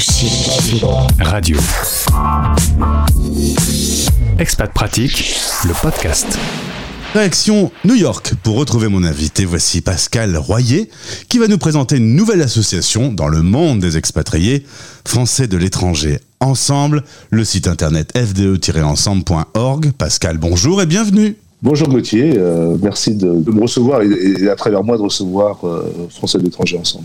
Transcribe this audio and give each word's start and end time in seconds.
chic. 0.00 0.82
Radio. 1.20 1.58
Expat 4.38 4.72
Pratique, 4.72 5.36
le 5.66 5.74
podcast. 5.82 6.38
Réaction 7.12 7.70
New 7.84 7.96
York. 7.96 8.32
Pour 8.42 8.56
retrouver 8.56 8.88
mon 8.88 9.04
invité, 9.04 9.44
voici 9.44 9.82
Pascal 9.82 10.38
Royer, 10.38 10.88
qui 11.28 11.38
va 11.38 11.48
nous 11.48 11.58
présenter 11.58 11.98
une 11.98 12.16
nouvelle 12.16 12.40
association 12.40 13.12
dans 13.12 13.28
le 13.28 13.42
monde 13.42 13.80
des 13.80 13.98
expatriés 13.98 14.64
français 15.04 15.46
de 15.46 15.58
l'étranger. 15.58 16.18
Ensemble, 16.40 17.04
le 17.30 17.44
site 17.44 17.68
internet 17.68 18.10
fde-ensemble.org. 18.16 19.92
Pascal, 19.98 20.38
bonjour 20.38 20.80
et 20.80 20.86
bienvenue. 20.86 21.36
Bonjour 21.62 21.88
Gauthier, 21.88 22.38
euh, 22.38 22.78
merci 22.82 23.14
de, 23.14 23.34
de, 23.34 23.50
me 23.50 23.60
recevoir 23.60 24.00
et, 24.00 24.08
et, 24.08 24.48
à 24.48 24.56
travers 24.56 24.82
moi 24.82 24.96
de 24.96 25.02
recevoir 25.02 25.58
euh, 25.64 26.08
Français 26.08 26.38
de 26.38 26.44
l'étranger 26.44 26.78
ensemble. 26.78 27.04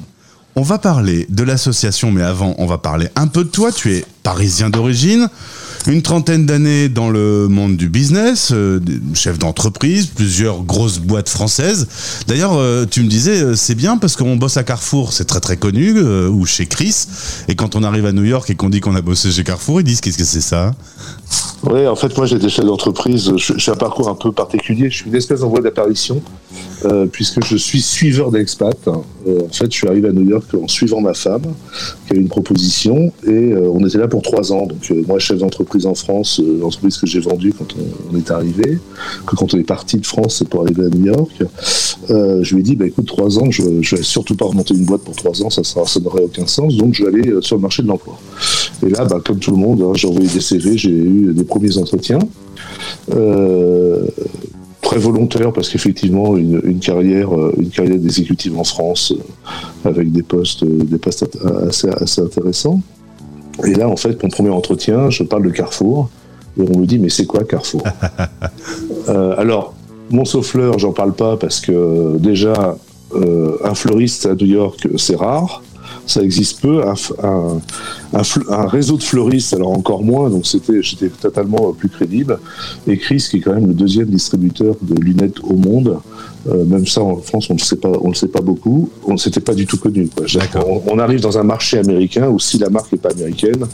On 0.58 0.62
va 0.62 0.78
parler 0.78 1.26
de 1.30 1.44
l'association, 1.44 2.12
mais 2.12 2.22
avant, 2.22 2.56
on 2.60 2.66
va 2.66 2.78
parler 2.78 3.10
un 3.18 3.28
peu 3.28 3.44
de 3.44 3.50
toi. 3.50 3.74
Tu 3.74 3.94
es 3.94 4.06
parisien 4.24 4.70
d'origine, 4.70 5.28
une 5.86 6.02
trentaine 6.02 6.46
d'années 6.46 6.88
dans 6.88 7.10
le 7.10 7.50
monde 7.50 7.76
du 7.76 7.90
business, 7.90 8.54
euh, 8.54 8.80
chef 9.14 9.38
d'entreprise, 9.38 10.06
plusieurs 10.06 10.64
grosses 10.64 11.00
boîtes 11.00 11.28
françaises. 11.28 11.88
D'ailleurs, 12.28 12.54
euh, 12.54 12.86
tu 12.90 13.04
me 13.04 13.10
disais, 13.10 13.42
euh, 13.42 13.56
c'est 13.58 13.76
bien 13.76 13.98
parce 13.98 14.16
qu'on 14.16 14.38
bosse 14.38 14.56
à 14.56 14.64
Carrefour, 14.64 15.12
c'est 15.12 15.26
très 15.26 15.42
très 15.42 15.58
connu, 15.58 16.00
ou 16.00 16.46
chez 16.46 16.68
Chris. 16.68 17.06
Et 17.50 17.56
quand 17.56 17.76
on 17.76 17.84
arrive 17.84 18.06
à 18.06 18.14
New 18.14 18.24
York 18.24 18.50
et 18.50 18.56
qu'on 18.56 18.70
dit 18.70 18.80
qu'on 18.80 18.96
a 18.96 19.02
bossé 19.02 19.32
chez 19.32 19.44
Carrefour, 19.44 19.82
ils 19.82 19.84
disent 19.84 20.00
qu'est-ce 20.00 20.18
que 20.18 20.24
c'est 20.24 20.40
ça? 20.40 20.74
Oui, 21.64 21.86
en 21.86 21.98
fait, 21.98 22.16
moi 22.16 22.28
j'étais 22.28 22.48
chef 22.48 22.64
d'entreprise. 22.64 23.34
J'ai 23.36 23.72
un 23.72 23.76
parcours 23.76 24.08
un 24.08 24.16
peu 24.16 24.32
particulier. 24.32 24.90
Je 24.90 24.96
suis 24.96 25.10
une 25.10 25.16
espèce 25.16 25.42
en 25.42 25.50
voie 25.50 25.60
d'apparition, 25.60 26.22
euh, 26.84 27.06
puisque 27.06 27.44
je 27.46 27.56
suis 27.56 27.82
suiveur 27.82 28.32
d'expat. 28.32 28.78
Euh, 28.88 29.42
en 29.46 29.54
fait, 29.54 29.72
je 29.72 29.78
suis 29.78 29.88
arrivé 29.88 30.10
à 30.10 30.12
New 30.12 30.28
York 30.28 30.46
en 30.62 30.68
suivant 30.68 31.02
ma 31.02 31.14
femme, 31.14 31.44
qui 32.06 32.12
avait 32.12 32.22
une 32.22 32.28
proposition, 32.28 33.12
et 33.26 33.30
euh, 33.30 33.72
on 33.74 33.86
était 33.86 33.98
là 33.98 34.08
pour 34.08 34.22
trois 34.22 34.52
ans. 34.52 34.66
Donc, 34.66 34.92
euh, 34.92 35.04
moi, 35.08 35.20
chef 35.20 35.40
d'entreprise 35.40 35.86
en 35.86 35.96
France, 35.96 36.42
euh, 36.44 36.60
l'entreprise 36.60 36.98
que 36.98 37.08
j'ai 37.08 37.20
vendue 37.20 37.54
quand 37.58 37.68
on, 38.12 38.18
est 38.18 38.30
arrivé, 38.32 38.80
que 39.26 39.36
quand 39.36 39.54
on 39.54 39.58
est 39.58 39.64
parti 39.64 39.98
de 39.98 40.06
France, 40.06 40.38
c'est 40.40 40.50
pour 40.50 40.62
arriver 40.62 40.86
à 40.86 40.90
New 40.90 41.06
York. 41.06 41.44
Je 42.10 42.54
lui 42.54 42.60
ai 42.60 42.64
dit, 42.64 42.76
bah, 42.76 42.86
écoute, 42.86 43.08
trois 43.08 43.40
ans, 43.40 43.50
je 43.50 43.64
ne 43.64 43.82
vais 43.82 44.04
surtout 44.04 44.36
pas 44.36 44.46
remonter 44.46 44.74
une 44.74 44.86
boîte 44.86 45.02
pour 45.02 45.16
trois 45.16 45.42
ans, 45.42 45.50
ça, 45.50 45.64
ça 45.64 46.00
n'aurait 46.00 46.24
aucun 46.24 46.46
sens, 46.46 46.76
donc 46.76 46.94
je 46.94 47.06
vais 47.06 47.10
aller 47.10 47.42
sur 47.42 47.56
le 47.56 47.62
marché 47.62 47.82
de 47.84 47.88
l'emploi. 47.88 48.20
Et 48.86 48.90
là, 48.90 49.06
bah, 49.06 49.20
comme 49.26 49.40
tout 49.40 49.52
le 49.52 49.58
monde, 49.58 49.82
hein, 49.82 49.94
j'ai 49.96 50.08
envoyé 50.08 50.28
des 50.28 50.42
CV, 50.42 50.78
j'ai 50.78 50.92
eu 50.92 51.34
des 51.34 51.44
premiers 51.44 51.78
entretiens. 51.78 52.20
Euh, 53.14 54.06
très 54.86 55.00
volontaire 55.00 55.52
parce 55.52 55.68
qu'effectivement 55.70 56.38
une, 56.38 56.62
une, 56.64 56.80
carrière 56.80 57.30
une 57.58 57.70
carrière 57.70 57.98
d'exécutif 57.98 58.54
en 58.56 58.64
France 58.64 59.14
avec 59.84 60.12
des 60.12 60.22
postes 60.22 60.64
des 60.64 61.00
postes 61.00 61.28
assez, 61.68 61.90
assez 61.90 62.22
intéressants. 62.22 62.82
Et 63.66 63.74
là 63.74 63.90
en 63.90 63.98
fait 63.98 64.22
mon 64.22 64.30
premier 64.30 64.52
entretien 64.52 65.10
je 65.10 65.24
parle 65.24 65.44
de 65.44 65.50
Carrefour 65.50 66.10
et 66.58 66.62
on 66.62 66.80
me 66.80 66.86
dit 66.86 67.00
mais 67.00 67.10
c'est 67.10 67.26
quoi 67.26 67.44
Carrefour? 67.44 67.84
Euh, 69.08 69.36
alors 69.38 69.76
mon 70.10 70.26
souffleur 70.26 70.80
j'en 70.80 70.92
parle 70.92 71.14
pas 71.14 71.38
parce 71.38 71.60
que 71.60 72.18
déjà 72.18 72.76
euh, 73.14 73.56
un 73.64 73.76
fleuriste 73.76 74.26
à 74.26 74.34
New 74.34 74.48
York 74.48 74.88
c'est 74.98 75.16
rare 75.16 75.62
ça 76.08 76.22
existe 76.22 76.62
peu. 76.62 76.84
Un, 76.84 76.94
un, 77.24 77.60
un, 78.14 78.22
un, 78.50 78.68
réseau 78.68 78.98
de 78.98 79.04
fleuristes, 79.04 79.54
alors 79.54 79.72
encore 79.72 80.04
moins, 80.04 80.30
donc 80.30 80.46
c'était 80.46 80.82
j'étais 80.82 81.10
totalement 81.10 81.74
plus 81.74 81.90
crédible. 81.90 82.40
Et 82.88 82.98
Chris, 82.98 83.26
qui 83.30 83.38
est 83.38 83.42
quand 83.42 83.54
même 83.54 83.68
le 83.68 83.74
deuxième 83.74 84.08
distributeur 84.08 84.76
de 84.82 84.96
lunettes 84.96 85.40
au 85.44 85.56
monde, 85.56 86.00
euh, 86.48 86.64
même 86.64 86.86
ça 86.86 87.02
en 87.02 87.18
France, 87.18 87.50
on 87.50 87.56
ne 87.56 87.60
sait 87.60 87.78
pas, 87.78 87.92
on 88.02 88.10
le 88.10 88.14
sait 88.14 88.28
pas 88.28 88.42
beaucoup. 88.42 88.90
On 89.08 89.14
ne 89.14 89.18
s'était 89.18 89.40
pas 89.40 89.56
du 89.56 89.66
tout 89.66 89.78
connu. 89.78 90.10
On, 90.56 90.82
on, 90.88 91.00
arrive 91.00 91.22
dans 91.22 91.38
un 91.38 91.44
marché 91.44 91.80
américain 91.80 92.30
où 92.30 92.40
si 92.40 92.58
la 92.60 92.70
marque 92.70 92.92
n'est 92.92 93.00
pas 93.00 93.12
américaine, 93.12 93.66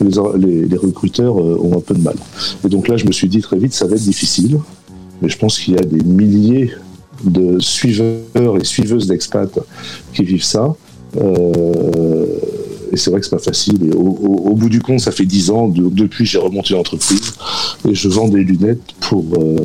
les, 0.00 0.10
les, 0.38 0.64
les 0.66 0.76
recruteurs 0.76 1.40
euh, 1.40 1.58
ont 1.60 1.76
un 1.76 1.80
peu 1.80 1.94
de 1.94 2.02
mal. 2.02 2.16
Et 2.64 2.68
donc 2.68 2.88
là, 2.88 2.96
je 2.96 3.06
me 3.06 3.12
suis 3.12 3.28
dit 3.28 3.40
très 3.40 3.58
vite, 3.58 3.74
ça 3.74 3.86
va 3.86 3.96
être 3.96 4.02
difficile. 4.02 4.60
Mais 5.22 5.28
je 5.28 5.38
pense 5.38 5.58
qu'il 5.58 5.74
y 5.74 5.78
a 5.78 5.82
des 5.82 6.04
milliers 6.04 6.72
de 7.24 7.58
suiveurs 7.58 8.56
et 8.60 8.64
suiveuses 8.64 9.06
d'expats 9.06 9.58
qui 10.12 10.24
vivent 10.24 10.44
ça. 10.44 10.74
Euh, 11.16 12.26
et 12.92 12.96
c'est 12.96 13.10
vrai 13.10 13.20
que 13.20 13.26
c'est 13.26 13.36
pas 13.36 13.42
facile. 13.42 13.92
Au, 13.94 14.54
bout 14.54 14.68
du 14.68 14.80
compte, 14.80 15.00
ça 15.00 15.10
fait 15.10 15.24
dix 15.24 15.50
ans. 15.50 15.68
De, 15.68 15.88
depuis, 15.88 16.24
j'ai 16.24 16.38
remonté 16.38 16.74
l'entreprise 16.74 17.34
et 17.88 17.94
je 17.94 18.08
vends 18.08 18.28
des 18.28 18.44
lunettes 18.44 18.94
pour 19.00 19.24
euh, 19.36 19.56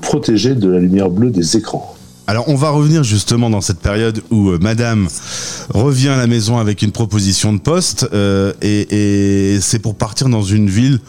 protéger 0.00 0.54
de 0.54 0.68
la 0.68 0.80
lumière 0.80 1.10
bleue 1.10 1.30
des 1.30 1.56
écrans. 1.56 1.94
Alors 2.28 2.46
on 2.50 2.56
va 2.56 2.68
revenir 2.68 3.04
justement 3.04 3.48
dans 3.48 3.62
cette 3.62 3.80
période 3.80 4.22
où 4.30 4.50
euh, 4.50 4.58
Madame 4.60 5.08
revient 5.70 6.10
à 6.10 6.18
la 6.18 6.26
maison 6.26 6.58
avec 6.58 6.82
une 6.82 6.92
proposition 6.92 7.54
de 7.54 7.58
poste 7.58 8.06
euh, 8.12 8.52
et, 8.60 9.58
c'est 9.62 9.78
pour 9.78 9.94
partir 9.94 10.28
dans 10.28 10.42
une 10.42 10.68
ville 10.68 11.00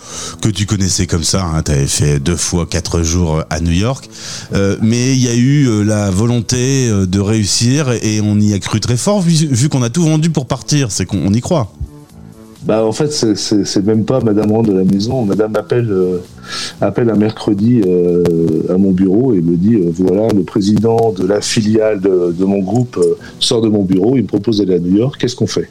que 0.42 0.48
tu 0.48 0.66
connaissais 0.66 1.08
comme 1.08 1.26
ça. 1.26 1.44
Hein, 1.44 1.62
tu 1.62 1.74
fait 1.88 2.20
deux 2.22 2.38
fois 2.38 2.66
quatre 2.66 3.04
jours 3.04 3.44
à 3.50 3.60
New 3.60 3.74
York, 3.74 4.10
euh, 4.54 4.78
mais 4.82 5.12
il 5.14 5.20
y 5.20 5.28
a 5.28 5.36
eu 5.36 5.68
euh, 5.68 5.84
la 5.84 6.10
volonté 6.10 6.88
euh, 6.88 7.06
de 7.06 7.20
réussir 7.20 7.92
et 7.92 8.22
on 8.22 8.40
y 8.40 8.54
a 8.54 8.60
cru 8.60 8.80
très 8.80 8.96
fort 8.96 9.22
vu 9.22 9.68
qu'on 9.68 9.84
a 9.84 9.90
tout 9.90 10.04
vendu 10.04 10.30
pour 10.30 10.48
partir. 10.48 10.90
C'est 10.90 11.06
qu'on 11.06 11.34
y 11.34 11.42
croit. 11.42 11.74
Bah, 12.64 12.86
en 12.86 12.92
fait, 12.92 13.10
c'est 13.10 13.86
même 13.86 14.04
pas 14.04 14.20
Madame 14.20 14.52
rentre 14.52 14.70
de 14.70 14.78
la 14.78 14.84
maison. 14.84 15.24
Madame 15.24 15.56
appelle, 15.56 15.90
euh, 15.90 16.18
appelle 16.82 17.10
un 17.10 17.16
mercredi 17.16 17.82
euh, 17.86 18.24
à 18.70 18.78
mon 18.78 18.92
bureau 18.92 19.34
et 19.34 19.42
me 19.42 19.56
dit 19.56 19.76
euh, 19.76 19.92
voilà, 19.94 20.28
le 20.34 20.44
président 20.44 21.14
de 21.14 21.26
la 21.26 21.40
filiale 21.40 22.02
de, 22.02 22.36
de 22.38 22.46
mon 22.46 22.60
groupe 22.60 23.00
sort 23.40 23.62
de 23.62 23.70
mon 23.70 23.84
bureau, 23.84 24.18
il 24.18 24.24
me 24.24 24.28
propose 24.28 24.58
d'aller 24.58 24.76
à 24.76 24.80
New 24.80 24.98
York, 24.98 25.16
qu'est-ce 25.20 25.36
qu'on 25.36 25.48
fait? 25.48 25.70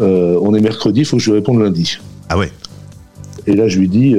On 0.00 0.54
est 0.54 0.60
mercredi, 0.60 1.00
il 1.00 1.04
faut 1.04 1.16
que 1.16 1.22
je 1.22 1.30
lui 1.30 1.38
réponde 1.38 1.60
lundi. 1.60 1.98
Ah 2.28 2.38
ouais 2.38 2.52
Et 3.48 3.56
là, 3.56 3.66
je 3.66 3.80
lui 3.80 3.88
dis 3.88 4.14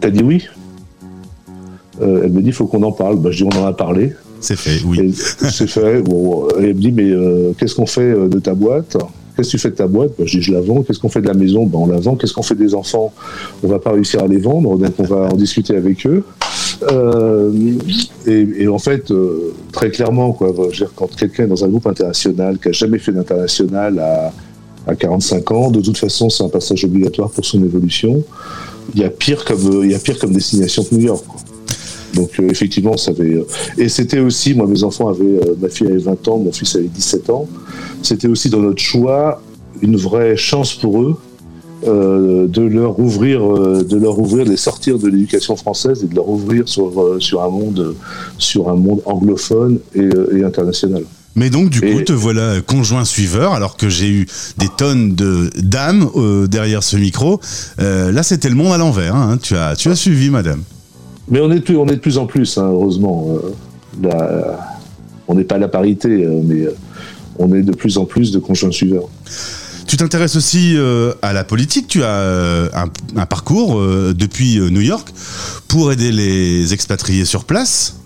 t'as 0.00 0.10
dit 0.10 0.22
oui? 0.22 0.46
Elle 2.00 2.30
me 2.30 2.40
dit 2.40 2.48
il 2.48 2.52
faut 2.52 2.66
qu'on 2.66 2.82
en 2.84 2.92
parle. 2.92 3.16
Bah, 3.18 3.32
je 3.32 3.42
dis 3.42 3.50
on 3.52 3.60
en 3.60 3.66
a 3.66 3.72
parlé. 3.72 4.12
C'est 4.40 4.56
fait, 4.56 4.84
oui. 4.86 5.12
C'est 5.14 5.66
fait. 5.66 6.02
Bon, 6.02 6.46
elle 6.58 6.74
me 6.74 6.80
dit 6.80 6.92
mais 6.92 7.10
qu'est-ce 7.58 7.74
qu'on 7.74 7.86
fait 7.86 8.28
de 8.28 8.38
ta 8.38 8.54
boîte? 8.54 8.96
Qu'est-ce 9.36 9.48
que 9.48 9.56
tu 9.56 9.58
fais 9.58 9.70
de 9.70 9.74
ta 9.74 9.86
boîte 9.86 10.12
ben, 10.18 10.26
Je 10.26 10.38
dis, 10.38 10.42
je 10.42 10.52
la 10.52 10.60
vends. 10.60 10.82
Qu'est-ce 10.82 11.00
qu'on 11.00 11.08
fait 11.08 11.20
de 11.20 11.26
la 11.26 11.34
maison 11.34 11.66
ben, 11.66 11.78
On 11.78 11.86
la 11.86 11.98
vend. 11.98 12.14
Qu'est-ce 12.14 12.32
qu'on 12.32 12.42
fait 12.42 12.54
des 12.54 12.74
enfants 12.74 13.12
On 13.62 13.68
va 13.68 13.78
pas 13.78 13.92
réussir 13.92 14.22
à 14.22 14.28
les 14.28 14.38
vendre, 14.38 14.76
donc 14.78 14.94
on 14.98 15.04
va 15.04 15.28
en 15.32 15.36
discuter 15.36 15.76
avec 15.76 16.06
eux. 16.06 16.22
Euh, 16.90 17.50
et, 18.26 18.68
en 18.68 18.78
fait, 18.78 19.10
euh, 19.10 19.52
très 19.72 19.90
clairement, 19.90 20.32
quoi, 20.32 20.52
dire, 20.72 20.92
quand 20.94 21.14
quelqu'un 21.16 21.44
est 21.44 21.48
dans 21.48 21.64
un 21.64 21.68
groupe 21.68 21.86
international, 21.86 22.58
qui 22.58 22.68
a 22.68 22.72
jamais 22.72 22.98
fait 22.98 23.12
d'international 23.12 23.98
à, 23.98 24.32
à 24.86 24.94
45 24.94 25.50
ans, 25.50 25.70
de 25.70 25.80
toute 25.80 25.98
façon, 25.98 26.30
c'est 26.30 26.44
un 26.44 26.48
passage 26.48 26.84
obligatoire 26.84 27.30
pour 27.30 27.44
son 27.44 27.62
évolution. 27.64 28.22
Il 28.94 29.00
y 29.00 29.04
a 29.04 29.10
pire 29.10 29.44
comme, 29.44 29.82
il 29.82 29.90
y 29.90 29.94
a 29.94 29.98
pire 29.98 30.18
comme 30.18 30.32
destination 30.32 30.84
que 30.84 30.94
New 30.94 31.06
York. 31.06 31.24
Donc 32.14 32.30
euh, 32.38 32.48
effectivement, 32.48 32.96
ça 32.96 33.10
avait. 33.10 33.44
Et 33.78 33.88
c'était 33.88 34.20
aussi, 34.20 34.54
moi, 34.54 34.68
mes 34.68 34.84
enfants 34.84 35.08
avaient, 35.08 35.40
ma 35.60 35.68
fille 35.68 35.88
avait 35.88 35.98
20 35.98 36.28
ans, 36.28 36.38
mon 36.38 36.52
fils 36.52 36.76
avait 36.76 36.84
17 36.84 37.30
ans. 37.30 37.48
C'était 38.04 38.28
aussi 38.28 38.50
dans 38.50 38.60
notre 38.60 38.82
choix 38.82 39.40
une 39.80 39.96
vraie 39.96 40.36
chance 40.36 40.74
pour 40.74 41.00
eux 41.00 41.16
euh, 41.86 42.46
de 42.46 42.60
leur 42.60 43.00
ouvrir, 43.00 43.42
euh, 43.42 43.82
de 43.82 43.96
leur 43.96 44.18
ouvrir, 44.18 44.44
de 44.44 44.50
les 44.50 44.58
sortir 44.58 44.98
de 44.98 45.08
l'éducation 45.08 45.56
française 45.56 46.04
et 46.04 46.06
de 46.06 46.14
leur 46.14 46.28
ouvrir 46.28 46.68
sur 46.68 47.00
euh, 47.00 47.18
sur 47.18 47.42
un 47.42 47.48
monde, 47.48 47.94
sur 48.36 48.68
un 48.68 48.76
monde 48.76 49.00
anglophone 49.06 49.78
et, 49.94 50.10
et 50.36 50.44
international. 50.44 51.04
Mais 51.34 51.48
donc, 51.48 51.70
du 51.70 51.80
coup, 51.80 51.98
et... 52.00 52.04
te 52.04 52.12
voilà 52.12 52.60
conjoint 52.60 53.06
suiveur, 53.06 53.54
alors 53.54 53.78
que 53.78 53.88
j'ai 53.88 54.10
eu 54.10 54.26
des 54.58 54.68
tonnes 54.76 55.14
de 55.14 55.48
dames 55.62 56.08
derrière 56.46 56.82
ce 56.82 56.96
micro. 56.96 57.40
Là, 57.78 58.22
c'était 58.22 58.50
le 58.50 58.54
monde 58.54 58.72
à 58.72 58.78
l'envers. 58.78 59.16
Hein. 59.16 59.38
Tu, 59.42 59.56
as, 59.56 59.76
tu 59.76 59.88
as 59.88 59.96
suivi, 59.96 60.28
madame. 60.30 60.62
Mais 61.28 61.40
on 61.40 61.50
est, 61.50 61.60
plus, 61.60 61.76
on 61.76 61.86
est 61.86 61.96
de 61.96 62.00
plus 62.00 62.18
en 62.18 62.26
plus, 62.26 62.58
hein, 62.58 62.68
heureusement. 62.70 63.36
La, 64.00 64.60
on 65.26 65.34
n'est 65.34 65.44
pas 65.44 65.56
à 65.56 65.58
la 65.58 65.68
parité, 65.68 66.08
mais 66.44 66.68
on 67.38 67.52
est 67.54 67.62
de 67.62 67.72
plus 67.72 67.98
en 67.98 68.04
plus 68.04 68.32
de 68.32 68.38
conjoints 68.38 68.70
suiveurs. 68.70 69.08
Tu 69.86 69.96
t'intéresses 69.96 70.36
aussi 70.36 70.74
euh, 70.76 71.12
à 71.22 71.32
la 71.32 71.44
politique. 71.44 71.88
Tu 71.88 72.02
as 72.02 72.08
euh, 72.08 72.68
un, 72.74 72.86
un, 73.16 73.26
parcours 73.26 73.78
euh, 73.78 74.14
depuis 74.16 74.58
New 74.58 74.80
York 74.80 75.12
pour 75.68 75.92
aider 75.92 76.10
les 76.10 76.72
expatriés 76.72 77.24
sur 77.24 77.44
place. 77.44 78.00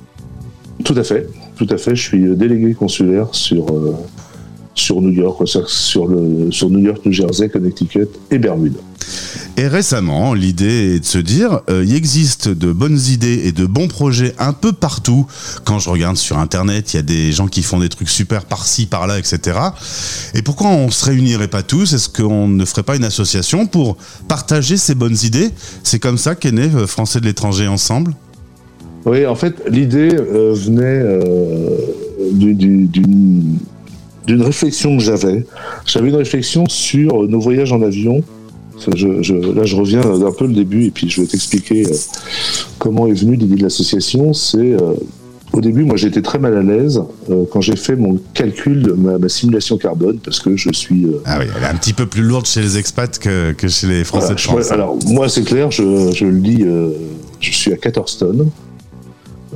Tout 0.84 0.94
à 0.96 1.04
fait, 1.04 1.28
tout 1.56 1.66
à 1.70 1.76
fait. 1.76 1.94
Je 1.94 2.02
suis 2.02 2.36
délégué 2.36 2.74
consulaire 2.74 3.28
sur 3.32 3.66
sur 4.78 5.00
New 5.00 5.10
York, 5.10 5.46
sur, 5.46 6.06
le, 6.06 6.50
sur 6.50 6.70
New 6.70 6.80
York, 6.80 7.04
New 7.04 7.12
Jersey, 7.12 7.48
Connecticut 7.48 8.08
et 8.30 8.38
Bermude. 8.38 8.76
Et 9.56 9.66
récemment, 9.66 10.34
l'idée 10.34 10.94
est 10.94 11.00
de 11.00 11.04
se 11.04 11.18
dire, 11.18 11.60
euh, 11.68 11.84
il 11.84 11.94
existe 11.94 12.48
de 12.48 12.72
bonnes 12.72 12.98
idées 13.08 13.42
et 13.44 13.52
de 13.52 13.66
bons 13.66 13.88
projets 13.88 14.34
un 14.38 14.52
peu 14.52 14.72
partout. 14.72 15.26
Quand 15.64 15.78
je 15.78 15.90
regarde 15.90 16.16
sur 16.16 16.38
Internet, 16.38 16.92
il 16.92 16.96
y 16.96 17.00
a 17.00 17.02
des 17.02 17.32
gens 17.32 17.48
qui 17.48 17.62
font 17.62 17.80
des 17.80 17.88
trucs 17.88 18.08
super 18.08 18.44
par-ci, 18.44 18.86
par-là, 18.86 19.18
etc. 19.18 19.58
Et 20.34 20.42
pourquoi 20.42 20.68
on 20.68 20.90
se 20.90 21.04
réunirait 21.06 21.48
pas 21.48 21.62
tous? 21.62 21.92
Est-ce 21.92 22.08
qu'on 22.08 22.46
ne 22.46 22.64
ferait 22.64 22.82
pas 22.84 22.96
une 22.96 23.04
association 23.04 23.66
pour 23.66 23.96
partager 24.28 24.76
ces 24.76 24.94
bonnes 24.94 25.16
idées? 25.24 25.50
C'est 25.82 25.98
comme 25.98 26.18
ça 26.18 26.34
qu'est 26.34 26.52
né 26.52 26.68
Français 26.86 27.20
de 27.20 27.24
l'étranger 27.24 27.66
ensemble? 27.66 28.14
Oui, 29.06 29.26
en 29.26 29.34
fait, 29.34 29.62
l'idée 29.68 30.14
euh, 30.14 30.52
venait 30.54 30.82
euh, 30.84 31.78
d'une 32.32 33.58
d'une 34.28 34.42
réflexion 34.42 34.96
que 34.96 35.02
j'avais. 35.02 35.44
J'avais 35.86 36.10
une 36.10 36.16
réflexion 36.16 36.64
sur 36.68 37.26
nos 37.26 37.40
voyages 37.40 37.72
en 37.72 37.82
avion. 37.82 38.22
je, 38.94 39.54
là, 39.54 39.64
je 39.64 39.74
reviens 39.74 40.00
d'un 40.00 40.32
peu 40.32 40.46
le 40.46 40.52
début 40.52 40.84
et 40.84 40.90
puis 40.90 41.08
je 41.08 41.22
vais 41.22 41.26
t'expliquer 41.26 41.86
euh, 41.86 41.96
comment 42.78 43.06
est 43.06 43.14
venue 43.14 43.36
l'idée 43.36 43.56
de 43.56 43.62
l'association. 43.62 44.34
C'est 44.34 44.74
euh, 44.74 44.92
au 45.54 45.62
début, 45.62 45.84
moi, 45.84 45.96
j'étais 45.96 46.20
très 46.20 46.38
mal 46.38 46.58
à 46.58 46.62
l'aise 46.62 47.02
euh, 47.30 47.44
quand 47.50 47.62
j'ai 47.62 47.74
fait 47.74 47.96
mon 47.96 48.20
calcul 48.34 48.82
de 48.82 48.92
ma, 48.92 49.28
simulation 49.30 49.78
carbone 49.78 50.18
parce 50.22 50.40
que 50.40 50.54
je 50.58 50.70
suis. 50.72 51.06
ah 51.24 51.38
oui, 51.40 51.46
elle 51.56 51.62
est 51.62 51.66
un 51.66 51.76
petit 51.76 51.94
peu 51.94 52.04
plus 52.04 52.22
lourde 52.22 52.44
chez 52.44 52.60
les 52.60 52.76
expats 52.76 53.18
que, 53.18 53.52
que 53.52 53.66
chez 53.66 53.86
les 53.86 54.04
Français 54.04 54.34
de 54.34 54.40
France. 54.40 54.70
alors, 54.70 54.98
moi, 55.06 55.30
c'est 55.30 55.42
clair, 55.42 55.70
je, 55.70 56.12
je, 56.12 56.26
le 56.26 56.38
dis, 56.38 56.66
je 57.40 57.50
suis 57.50 57.72
à 57.72 57.78
14 57.78 58.18
tonnes 58.18 58.50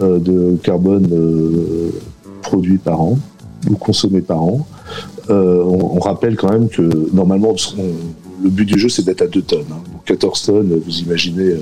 de 0.01 0.57
carbone 0.63 1.07
produit 2.41 2.79
par 2.79 3.03
an 3.03 3.19
ou 3.71 3.77
consommé 3.77 4.21
par 4.21 4.43
an. 4.43 4.67
Euh, 5.31 5.63
on, 5.65 6.01
rappelle 6.01 6.37
quand 6.37 6.51
même 6.51 6.69
que 6.69 6.83
normalement, 7.13 7.55
le 8.43 8.51
but 8.51 8.65
du 8.65 8.79
jeu, 8.79 8.89
c'est 8.89 9.05
d'être 9.05 9.23
à 9.23 9.27
2 9.27 9.43
tonnes. 9.43 9.65
14 10.05 10.41
hein. 10.41 10.53
tonnes, 10.53 10.81
vous 10.85 10.99
imaginez, 10.99 11.53
euh, 11.53 11.59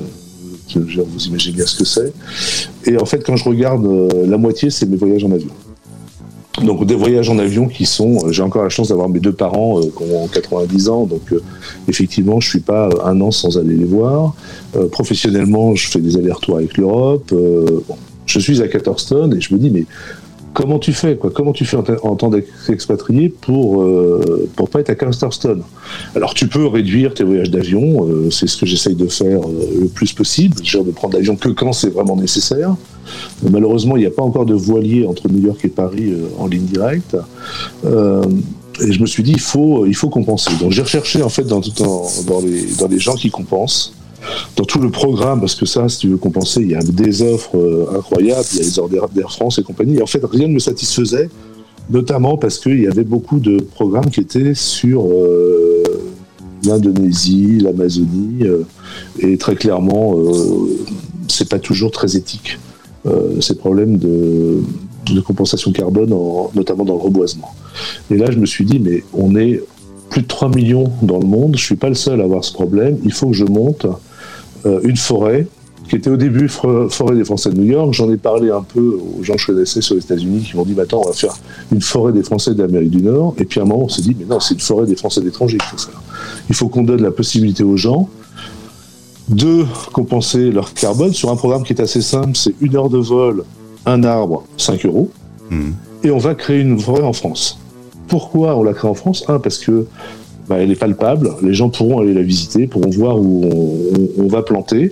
vous 0.75 1.27
imaginez 1.27 1.57
bien 1.57 1.67
ce 1.67 1.79
que 1.79 1.85
c'est. 1.85 2.13
Et 2.87 2.97
en 2.97 3.05
fait, 3.05 3.25
quand 3.25 3.37
je 3.37 3.45
regarde, 3.45 3.85
euh, 3.85 4.27
la 4.27 4.39
moitié, 4.39 4.71
c'est 4.71 4.87
mes 4.87 4.97
voyages 4.97 5.25
en 5.25 5.31
avion. 5.31 5.51
Donc 6.65 6.85
des 6.85 6.97
voyages 6.97 7.31
en 7.31 7.39
avion 7.39 7.69
qui 7.69 7.87
sont, 7.87 8.31
j'ai 8.33 8.43
encore 8.43 8.65
la 8.65 8.69
chance 8.69 8.89
d'avoir 8.89 9.09
mes 9.09 9.21
deux 9.21 9.33
parents 9.33 9.81
qui 9.81 10.03
ont 10.03 10.27
90 10.27 10.89
ans, 10.89 11.07
donc 11.07 11.33
effectivement 11.89 12.41
je 12.41 12.49
suis 12.49 12.61
pas 12.61 12.91
un 13.05 13.21
an 13.21 13.31
sans 13.31 13.57
aller 13.57 13.77
les 13.77 13.85
voir. 13.85 14.35
professionnellement, 14.91 15.77
je 15.77 15.89
fais 15.89 16.01
des 16.01 16.17
allers-retours 16.17 16.57
avec 16.57 16.77
l'Europe. 16.77 17.33
je 18.27 18.39
suis 18.41 18.61
à 18.61 18.69
14 18.69 19.07
tonnes 19.07 19.37
et 19.37 19.41
je 19.41 19.55
me 19.55 19.61
dis 19.61 19.71
mais 19.71 19.87
comment 20.61 20.79
tu 20.79 20.93
fais 20.93 21.17
quoi? 21.17 21.31
Comment 21.31 21.53
tu 21.53 21.65
fais 21.65 21.77
en, 21.77 22.17
tant 22.17 22.31
qu'expatrié 22.31 23.29
pour 23.29 23.83
euh, 23.83 24.49
pour 24.57 24.69
pas 24.69 24.81
être 24.81 24.91
à 24.91 24.95
15 24.95 25.39
tonnes 25.41 25.63
Alors 26.15 26.35
tu 26.35 26.49
peux 26.49 26.67
réduire 26.67 27.15
tes 27.15 27.25
voyages 27.25 27.51
d'avion, 27.51 28.07
euh, 28.07 28.31
c'est 28.31 28.47
ce 28.47 28.57
que 28.57 28.67
j'essaye 28.67 28.95
de 28.95 29.07
faire 29.07 29.41
euh, 29.41 29.81
le 29.81 29.89
plus 29.89 30.13
possible, 30.13 30.63
genre 30.65 30.85
de 30.85 30.91
prendre 30.91 31.15
l'avion 31.15 31.37
que 31.37 31.49
quand 31.49 31.73
c'est 31.73 31.91
vraiment 31.91 32.17
nécessaire. 32.17 32.75
malheureusement, 33.51 33.97
il 33.97 34.01
n'y 34.01 34.07
a 34.07 34.11
pas 34.11 34.23
encore 34.23 34.47
de 34.47 34.55
voilier 34.55 35.07
entre 35.07 35.29
New 35.29 35.47
York 35.47 35.61
et 35.65 35.69
Paris 35.69 36.15
en 36.39 36.47
ligne 36.47 36.67
directe. 36.67 37.17
et 37.85 38.93
je 38.93 39.01
me 39.01 39.07
suis 39.07 39.23
dit, 39.23 39.33
il 39.33 39.41
faut, 39.41 39.87
il 39.87 39.95
faut 39.95 40.09
compenser. 40.09 40.51
Donc 40.61 40.73
j'ai 40.73 40.83
recherché 40.83 41.23
en 41.23 41.29
fait 41.29 41.45
dans, 41.45 41.61
dans, 41.61 42.41
les, 42.41 42.67
dans 42.79 42.89
les 42.89 42.99
gens 42.99 43.15
qui 43.15 43.31
compensent 43.31 43.93
dans 44.57 44.65
tout 44.65 44.79
le 44.79 44.91
programme, 44.91 45.41
parce 45.41 45.55
que 45.55 45.67
ça, 45.67 45.89
si 45.89 45.99
tu 45.99 46.09
veux 46.09 46.17
compenser, 46.17 46.61
il 46.63 46.71
y 46.71 46.75
a 46.75 46.83
des 46.83 47.23
offres 47.23 47.57
euh, 47.57 47.99
incroyables, 47.99 48.47
il 48.53 48.59
y 48.59 48.61
a 48.61 48.65
les 48.65 48.79
ordres 48.79 49.09
d'Air 49.11 49.33
France 49.33 49.59
et 49.59 49.63
compagnie. 49.63 49.99
Et 49.99 50.03
en 50.03 50.07
fait, 50.07 50.23
rien 50.25 50.49
ne 50.49 50.55
me 50.55 50.59
satisfaisait, 50.59 51.29
notamment 51.89 52.37
parce 52.37 52.59
qu'il 52.59 52.81
y 52.81 52.87
avait 52.87 53.05
beaucoup 53.05 53.39
de 53.39 53.59
programmes 53.59 54.11
qui 54.11 54.21
étaient 54.21 54.55
sur 54.55 55.07
euh, 55.07 55.83
l'Indonésie, 56.65 57.59
l'Amazonie, 57.61 58.43
euh, 58.43 58.65
et 59.19 59.39
très 59.39 59.55
clairement, 59.55 60.17
c'est 61.29 61.49
pas 61.49 61.59
toujours 61.59 61.91
très 61.91 62.17
éthique 62.17 62.59
ces 63.41 63.55
problèmes 63.55 63.97
de, 63.97 64.61
compensation 65.25 65.73
carbone, 65.73 66.15
notamment 66.55 66.85
dans 66.85 66.95
le 66.95 67.01
reboisement. 67.01 67.55
Et 68.11 68.19
là, 68.19 68.31
je 68.31 68.39
me 68.39 68.45
suis 68.45 68.67
dit, 68.67 68.79
mais 68.79 69.03
on 69.15 69.35
est 69.37 69.63
plus 70.11 70.23
de 70.23 70.27
3 70.27 70.51
millions 70.51 70.93
dans 71.01 71.19
le 71.19 71.27
monde, 71.27 71.57
je 71.57 71.65
suis 71.65 71.77
pas 71.77 71.89
le 71.89 71.95
seul 71.95 72.21
à 72.21 72.25
avoir 72.25 72.45
ce 72.45 72.53
problème, 72.53 72.99
il 73.05 73.13
faut 73.13 73.29
que 73.29 73.37
je 73.37 73.47
monte 73.47 73.87
une 74.65 74.97
forêt 74.97 75.47
qui 75.89 75.97
était 75.97 76.11
au 76.11 76.17
début 76.17 76.49
forêt 76.49 77.17
des 77.17 77.25
Français 77.25 77.51
de 77.51 77.59
New 77.59 77.73
York. 77.73 77.93
J'en 77.95 78.11
ai 78.13 78.17
parlé 78.17 78.51
un 78.51 78.63
peu 78.63 78.97
aux 79.19 79.25
gens 79.25 79.35
que 79.35 79.41
je 79.41 79.47
connaissais 79.47 79.81
sur 79.81 79.97
les 79.97 80.03
États-Unis 80.03 80.47
qui 80.49 80.57
m'ont 80.57 80.65
dit 80.65 80.75
maintenant 80.75 81.03
on 81.05 81.09
va 81.09 81.13
faire 81.13 81.35
une 81.73 81.81
forêt 81.81 82.13
des 82.13 82.23
Français 82.23 82.55
d'Amérique 82.55 82.91
du 82.91 83.03
Nord. 83.03 83.35
Et 83.39 83.45
puis 83.45 83.59
à 83.59 83.65
un 83.65 83.67
moment 83.67 83.85
on 83.85 83.89
s'est 83.89 84.03
dit 84.03 84.17
mais 84.19 84.25
non 84.25 84.39
c'est 84.39 84.55
une 84.55 84.61
forêt 84.61 84.87
des 84.87 84.95
Français 84.95 85.21
d'étrangers 85.21 85.59
qu'il 85.59 85.79
faut 85.79 85.91
faire. 85.91 86.01
Il 86.49 86.55
faut 86.55 86.69
qu'on 86.69 86.85
donne 86.85 87.03
la 87.03 87.11
possibilité 87.11 87.65
aux 87.65 87.77
gens 87.77 88.09
de 89.29 89.65
compenser 89.93 90.51
leur 90.51 90.75
carbone 90.75 91.13
sur 91.13 91.31
un 91.31 91.37
programme 91.37 91.65
qui 91.65 91.73
est 91.73 91.81
assez 91.81 92.03
simple. 92.03 92.37
C'est 92.37 92.55
une 92.61 92.77
heure 92.77 92.89
de 92.89 92.99
vol, 92.99 93.45
un 93.85 94.05
arbre, 94.05 94.45
5 94.59 94.87
euros. 94.87 95.11
Mmh. 95.51 95.71
Et 96.05 96.11
on 96.11 96.19
va 96.19 96.35
créer 96.35 96.61
une 96.61 96.79
forêt 96.79 97.03
en 97.03 97.13
France. 97.13 97.59
Pourquoi 98.09 98.57
on 98.57 98.63
la 98.63 98.75
crée 98.75 98.89
en 98.89 98.95
France? 98.95 99.25
Un, 99.29 99.39
parce 99.39 99.59
que 99.59 99.87
bah, 100.51 100.57
elle 100.59 100.73
est 100.73 100.77
palpable. 100.77 101.31
Les 101.43 101.55
gens 101.55 101.69
pourront 101.69 102.01
aller 102.01 102.13
la 102.13 102.23
visiter, 102.23 102.67
pourront 102.67 102.91
voir 102.91 103.17
où 103.21 103.49
on, 104.19 104.27
va 104.27 104.43
planter. 104.43 104.91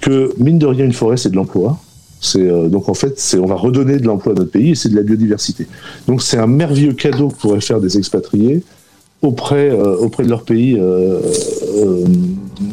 Que 0.00 0.32
mine 0.38 0.58
de 0.58 0.66
rien, 0.66 0.86
une 0.86 0.94
forêt, 0.94 1.18
c'est 1.18 1.28
de 1.28 1.36
l'emploi. 1.36 1.78
Euh, 2.36 2.68
donc 2.70 2.88
en 2.88 2.94
fait, 2.94 3.36
on 3.38 3.44
va 3.44 3.54
redonner 3.54 3.98
de 3.98 4.06
l'emploi 4.06 4.32
à 4.32 4.36
notre 4.36 4.50
pays 4.50 4.70
et 4.70 4.74
c'est 4.74 4.88
de 4.88 4.96
la 4.96 5.02
biodiversité. 5.02 5.66
Donc 6.08 6.22
c'est 6.22 6.38
un 6.38 6.46
merveilleux 6.46 6.94
cadeau 6.94 7.28
que 7.28 7.36
pourraient 7.36 7.60
faire 7.60 7.80
des 7.80 7.98
expatriés 7.98 8.62
auprès 9.20 9.68
euh, 9.68 9.94
auprès 9.98 10.24
de 10.24 10.30
leur 10.30 10.42
pays 10.44 10.78
euh, 10.80 11.20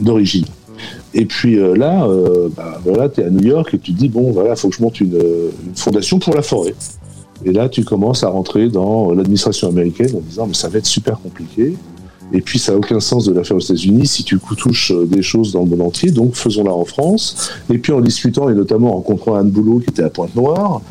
d'origine. 0.01 0.45
Et 1.13 1.25
puis 1.25 1.57
là, 1.57 2.07
bah, 2.55 2.79
voilà, 2.85 3.09
tu 3.09 3.19
es 3.19 3.25
à 3.25 3.29
New 3.29 3.45
York 3.45 3.73
et 3.73 3.77
tu 3.77 3.93
te 3.93 3.99
dis 3.99 4.07
bon 4.07 4.31
voilà, 4.31 4.55
faut 4.55 4.69
que 4.69 4.75
je 4.77 4.81
monte 4.81 5.01
une 5.01 5.19
fondation 5.75 6.17
pour 6.17 6.33
la 6.33 6.41
forêt. 6.41 6.75
Et 7.43 7.51
là, 7.51 7.67
tu 7.67 7.83
commences 7.83 8.23
à 8.23 8.29
rentrer 8.29 8.69
dans 8.69 9.11
l'administration 9.11 9.67
américaine 9.67 10.15
en 10.15 10.21
disant 10.21 10.47
mais 10.47 10.53
ça 10.53 10.69
va 10.69 10.77
être 10.77 10.85
super 10.85 11.19
compliqué. 11.19 11.75
Et 12.33 12.41
puis, 12.41 12.59
ça 12.59 12.71
n'a 12.71 12.77
aucun 12.77 12.99
sens 12.99 13.25
de 13.25 13.33
la 13.33 13.43
faire 13.43 13.57
aux 13.57 13.61
États-Unis 13.61 14.07
si 14.07 14.23
tu 14.23 14.39
touches 14.57 14.91
euh, 14.91 15.05
des 15.05 15.21
choses 15.21 15.51
dans 15.51 15.61
le 15.61 15.67
monde 15.67 15.81
entier. 15.81 16.11
Donc, 16.11 16.35
faisons-la 16.35 16.71
en 16.73 16.85
France. 16.85 17.51
Et 17.69 17.77
puis, 17.77 17.91
en 17.91 18.01
discutant 18.01 18.49
et 18.49 18.53
notamment 18.53 18.89
en 18.89 18.95
rencontrant 18.95 19.35
Anne 19.35 19.49
Boulot 19.49 19.79
qui 19.79 19.89
était 19.89 20.03
à 20.03 20.09
Pointe-Noire, 20.09 20.81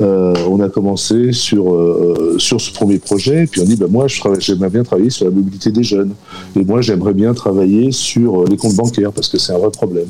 euh, 0.00 0.34
on 0.50 0.60
a 0.60 0.68
commencé 0.68 1.32
sur, 1.32 1.72
euh, 1.72 2.36
sur 2.38 2.60
ce 2.60 2.72
premier 2.72 2.98
projet. 2.98 3.44
Et 3.44 3.46
puis, 3.46 3.60
on 3.60 3.64
dit 3.64 3.76
bah, 3.76 3.86
moi, 3.90 4.06
j'aimerais 4.38 4.70
bien 4.70 4.84
travailler 4.84 5.10
sur 5.10 5.26
la 5.26 5.30
mobilité 5.30 5.70
des 5.70 5.82
jeunes. 5.82 6.12
Et 6.54 6.64
moi, 6.64 6.80
j'aimerais 6.80 7.14
bien 7.14 7.34
travailler 7.34 7.92
sur 7.92 8.44
les 8.44 8.56
comptes 8.56 8.76
bancaires 8.76 9.12
parce 9.12 9.28
que 9.28 9.38
c'est 9.38 9.52
un 9.52 9.58
vrai 9.58 9.70
problème. 9.70 10.08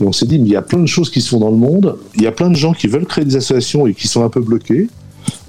Et 0.00 0.04
on 0.04 0.12
s'est 0.12 0.26
dit 0.26 0.38
mais 0.38 0.46
il 0.46 0.52
y 0.52 0.56
a 0.56 0.62
plein 0.62 0.80
de 0.80 0.86
choses 0.86 1.10
qui 1.10 1.20
se 1.20 1.30
font 1.30 1.40
dans 1.40 1.50
le 1.50 1.56
monde. 1.56 1.96
Il 2.16 2.22
y 2.22 2.26
a 2.26 2.32
plein 2.32 2.50
de 2.50 2.56
gens 2.56 2.72
qui 2.72 2.86
veulent 2.86 3.06
créer 3.06 3.24
des 3.24 3.36
associations 3.36 3.86
et 3.86 3.94
qui 3.94 4.08
sont 4.08 4.24
un 4.24 4.28
peu 4.28 4.40
bloqués. 4.40 4.88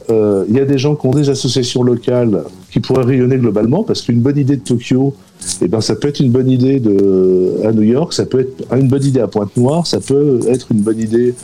Il 0.10 0.54
y 0.54 0.60
a 0.60 0.66
des 0.66 0.78
gens 0.78 0.96
qui 0.96 1.08
ont 1.08 1.12
des 1.12 1.30
associations 1.30 1.84
locales 1.84 2.44
qui 2.72 2.80
pourraient 2.80 3.04
rayonner 3.04 3.38
globalement, 3.38 3.84
parce 3.84 4.02
qu'une 4.02 4.22
bonne 4.22 4.38
idée 4.38 4.56
de 4.56 4.62
Tokyo, 4.62 5.14
eh 5.62 5.68
ben, 5.68 5.82
ça 5.82 5.96
peut 5.96 6.08
être 6.08 6.22
une 6.22 6.32
bonne 6.32 6.50
idée 6.50 6.80
de, 6.80 7.62
à 7.66 7.72
New 7.74 7.84
York, 7.84 8.14
ça 8.14 8.26
peut 8.26 8.40
être 8.40 8.74
une 8.74 8.88
bonne 8.88 9.04
idée 9.04 9.20
à 9.20 9.28
Pointe-Noire, 9.28 9.86
ça 9.86 10.00
peut 10.00 10.40
être 10.48 10.72
une 10.72 10.80
bonne 10.80 11.00
idée 11.00 11.36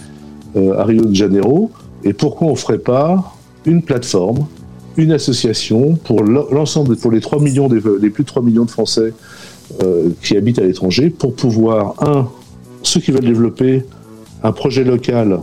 euh, 0.55 0.79
à 0.79 0.85
Rio 0.85 1.03
de 1.03 1.13
Janeiro. 1.13 1.69
Et 2.05 2.13
pourquoi 2.13 2.47
on 2.47 2.51
ne 2.51 2.55
ferait 2.55 2.79
pas 2.79 3.35
une 3.65 3.81
plateforme, 3.81 4.45
une 4.95 5.11
association 5.11 5.95
pour 5.95 6.23
l'ensemble, 6.23 6.95
pour 6.95 7.11
les 7.11 7.19
3 7.19 7.41
millions, 7.41 7.67
les 7.67 8.09
plus 8.09 8.23
de 8.23 8.27
3 8.27 8.41
millions 8.41 8.65
de 8.65 8.71
Français 8.71 9.13
euh, 9.83 10.09
qui 10.23 10.37
habitent 10.37 10.59
à 10.59 10.63
l'étranger, 10.63 11.09
pour 11.09 11.35
pouvoir, 11.35 11.95
un, 12.01 12.29
ceux 12.83 13.01
qui 13.01 13.11
veulent 13.11 13.25
développer 13.25 13.83
un 14.43 14.53
projet 14.53 14.85
local, 14.85 15.39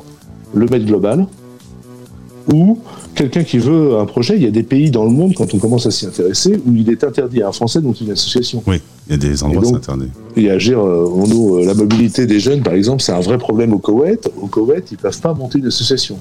le 0.55 0.67
mettre 0.67 0.87
global, 0.87 1.27
ou 2.53 2.79
quelqu'un 3.15 3.45
qui 3.45 3.59
veut 3.59 3.99
un 3.99 4.07
projet, 4.07 4.37
il 4.37 4.43
y 4.43 4.47
a 4.47 4.51
des 4.51 4.63
pays 4.63 4.91
dans 4.91 5.05
le 5.05 5.11
monde, 5.11 5.35
quand 5.35 5.55
on 5.55 5.59
commence 5.59 5.87
à 5.87 5.91
s'y 5.91 6.07
intéresser, 6.07 6.61
où 6.67 6.75
il 6.75 6.91
est 6.91 7.05
interdit 7.05 7.43
à 7.43 7.49
un 7.49 7.53
Français 7.53 7.81
de 7.81 7.87
monter 7.87 8.05
une 8.05 8.13
association. 8.13 8.63
Oui, 8.67 8.81
il 9.07 9.13
y 9.13 9.15
a 9.15 9.19
des 9.19 9.43
endroits 9.43 9.67
où 9.67 9.77
interdit. 9.77 10.09
Et 10.37 10.51
agir, 10.51 10.81
euh, 10.81 11.09
nous, 11.27 11.65
la 11.65 11.75
mobilité 11.75 12.27
des 12.27 12.41
jeunes, 12.41 12.63
par 12.63 12.75
exemple, 12.75 13.03
c'est 13.03 13.13
un 13.13 13.21
vrai 13.21 13.39
problème 13.39 13.73
au 13.73 13.79
Koweït. 13.79 14.31
Au 14.41 14.47
Koweït, 14.47 14.91
ils 14.91 14.95
ne 14.95 14.99
peuvent 14.99 15.21
pas 15.21 15.35
monter 15.35 15.59
une 15.59 15.67
association. 15.67 16.19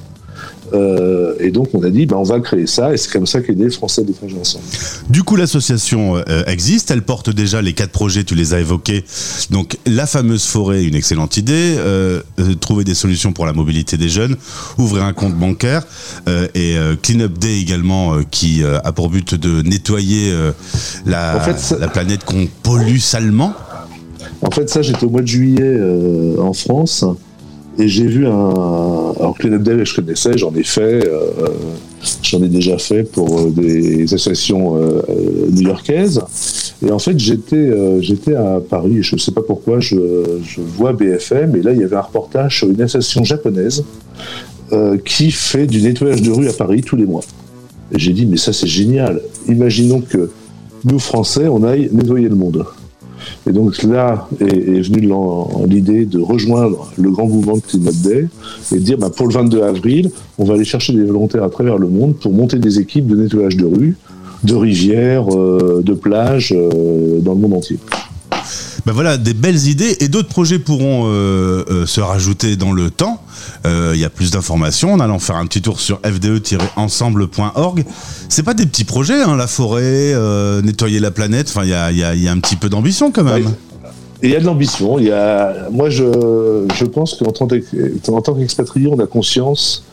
Euh, 0.73 1.35
et 1.39 1.51
donc 1.51 1.69
on 1.73 1.83
a 1.83 1.89
dit, 1.89 2.05
bah, 2.05 2.15
on 2.17 2.23
va 2.23 2.39
créer 2.39 2.65
ça, 2.65 2.93
et 2.93 2.97
c'est 2.97 3.11
comme 3.11 3.27
ça 3.27 3.41
qu'est 3.41 3.53
né 3.53 3.69
Français 3.69 4.03
d'étrangers 4.03 4.39
ensemble. 4.39 4.63
Du 5.09 5.23
coup, 5.23 5.35
l'association 5.35 6.17
euh, 6.17 6.43
existe, 6.47 6.89
elle 6.89 7.03
porte 7.03 7.29
déjà 7.29 7.61
les 7.61 7.73
quatre 7.73 7.91
projets, 7.91 8.23
tu 8.23 8.33
les 8.33 8.53
as 8.53 8.59
évoqués. 8.59 9.03
Donc 9.51 9.77
la 9.85 10.07
fameuse 10.07 10.45
forêt, 10.45 10.83
une 10.83 10.95
excellente 10.95 11.37
idée, 11.37 11.75
euh, 11.77 12.21
trouver 12.59 12.83
des 12.83 12.95
solutions 12.95 13.33
pour 13.33 13.45
la 13.45 13.53
mobilité 13.53 13.97
des 13.97 14.09
jeunes, 14.09 14.35
ouvrir 14.77 15.03
un 15.03 15.13
compte 15.13 15.35
bancaire, 15.35 15.85
et 16.55 16.75
Clean 17.01 17.19
Up 17.19 17.37
Day 17.37 17.59
également, 17.59 18.23
qui 18.29 18.63
a 18.63 18.91
pour 18.91 19.09
but 19.09 19.35
de 19.35 19.61
nettoyer 19.61 20.33
la, 21.05 21.45
la 21.79 21.87
planète 21.87 22.23
qu'on 22.23 22.47
pollue 22.63 22.97
salement. 22.97 23.53
En 24.41 24.51
fait, 24.51 24.69
ça, 24.69 24.81
j'étais 24.81 25.05
au 25.05 25.09
mois 25.09 25.21
de 25.21 25.27
juillet 25.27 25.77
en 26.39 26.53
France. 26.53 27.05
Et 27.79 27.87
j'ai 27.87 28.05
vu 28.05 28.27
un. 28.27 29.02
Alors, 29.23 29.37
Clean 29.37 29.53
Up 29.53 29.63
Day, 29.63 29.85
je 29.85 29.95
connaissais, 29.95 30.37
j'en 30.37 30.53
ai 30.53 30.63
fait. 30.63 31.07
Euh, 31.07 31.47
j'en 32.23 32.43
ai 32.43 32.49
déjà 32.49 32.77
fait 32.77 33.03
pour 33.03 33.39
euh, 33.39 33.51
des 33.51 34.13
associations 34.13 34.75
euh, 34.75 35.01
new-yorkaises. 35.49 36.21
Et 36.85 36.91
en 36.91 36.99
fait, 36.99 37.17
j'étais 37.17 38.35
à 38.35 38.59
Paris, 38.59 39.01
je 39.01 39.15
ne 39.15 39.21
sais 39.21 39.31
pas 39.31 39.41
pourquoi, 39.41 39.79
je, 39.79 39.95
je, 40.43 40.59
vois 40.59 40.91
BFM, 40.91 41.55
et 41.55 41.61
là, 41.61 41.71
il 41.71 41.79
y 41.79 41.85
avait 41.85 41.95
un 41.95 42.01
reportage 42.01 42.57
sur 42.57 42.69
une 42.69 42.81
association 42.81 43.23
japonaise 43.23 43.85
qui 45.05 45.31
fait 45.31 45.67
du 45.67 45.81
nettoyage 45.81 46.21
de 46.21 46.31
rue 46.31 46.49
à 46.49 46.53
Paris 46.53 46.81
tous 46.81 46.97
les 46.97 47.05
mois. 47.05 47.23
Et 47.93 47.99
j'ai 47.99 48.11
dit, 48.11 48.25
mais 48.25 48.35
ça, 48.35 48.51
c'est 48.51 48.67
génial. 48.67 49.21
Imaginons 49.47 50.01
que 50.01 50.31
nous, 50.83 50.99
Français, 50.99 51.47
on 51.47 51.63
aille 51.63 51.87
nettoyer 51.93 52.27
le 52.27 52.35
monde. 52.35 52.65
Et 53.47 53.51
donc 53.51 53.81
là 53.83 54.27
est, 54.39 54.81
venue 54.81 55.11
l'idée 55.67 56.05
de 56.05 56.19
rejoindre 56.19 56.91
le 56.97 57.09
grand 57.11 57.27
mouvement 57.27 57.57
de 57.57 57.61
Clean 57.61 57.91
Day 58.03 58.27
et 58.71 58.75
de 58.75 58.79
dire 58.79 58.97
bah, 58.97 59.09
pour 59.09 59.27
le 59.27 59.33
22 59.33 59.63
avril, 59.63 60.11
on 60.37 60.45
va 60.45 60.55
aller 60.55 60.65
chercher 60.65 60.93
des 60.93 61.03
volontaires 61.03 61.43
à 61.43 61.49
travers 61.49 61.77
le 61.77 61.87
monde 61.87 62.15
pour 62.15 62.31
monter 62.31 62.57
des 62.57 62.79
équipes 62.79 63.07
de 63.07 63.15
nettoyage 63.15 63.57
de 63.57 63.65
rue 63.65 63.97
de 64.43 64.55
rivières, 64.55 65.27
de 65.27 65.93
plages 65.93 66.53
dans 66.53 67.33
le 67.33 67.39
monde 67.39 67.53
entier. 67.53 67.79
Ben 68.85 68.91
voilà, 68.91 69.17
des 69.17 69.33
belles 69.33 69.67
idées 69.67 69.95
et 70.01 70.09
d'autres 70.09 70.27
projets 70.27 70.59
pourront 70.59 71.05
se 71.05 72.01
rajouter 72.01 72.57
dans 72.57 72.73
le 72.73 72.89
temps. 72.89 73.23
Il 73.65 73.97
y 73.97 74.03
a 74.03 74.09
plus 74.09 74.31
d'informations 74.31 74.93
en 74.93 74.99
allant 74.99 75.19
faire 75.19 75.37
un 75.37 75.45
petit 75.45 75.61
tour 75.61 75.79
sur 75.79 76.01
fde-ensemble.org. 76.01 77.85
C'est 78.27 78.43
pas 78.43 78.53
des 78.53 78.65
petits 78.65 78.83
projets, 78.83 79.21
hein, 79.21 79.37
la 79.37 79.47
forêt, 79.47 80.13
nettoyer 80.63 80.99
la 80.99 81.11
planète. 81.11 81.47
Enfin, 81.49 81.63
il 81.63 81.69
y 81.69 81.73
a, 81.73 81.91
y 81.91 82.27
a, 82.27 82.31
un 82.31 82.39
petit 82.39 82.57
peu 82.57 82.67
d'ambition 82.67 83.11
quand 83.11 83.23
même. 83.23 83.53
il 84.21 84.31
y 84.31 84.35
a 84.35 84.41
de 84.41 84.45
l'ambition. 84.45 84.99
Il 84.99 85.05
y 85.05 85.11
a, 85.11 85.69
moi, 85.71 85.89
je, 85.89 86.03
je 86.75 86.85
pense 86.85 87.15
qu'en 87.15 87.31
tant 87.31 87.47
qu'expatrié, 88.33 88.87
on 88.87 88.99
a 88.99 89.07
conscience 89.07 89.85